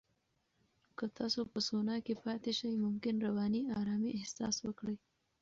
که 0.97 1.05
تاسو 1.17 1.41
په 1.51 1.59
سونا 1.67 1.95
کې 2.05 2.13
پاتې 2.23 2.51
شئ، 2.59 2.71
ممکن 2.85 3.15
رواني 3.27 3.61
آرامۍ 3.79 4.11
احساس 4.19 4.55
وکړئ. 4.61 4.97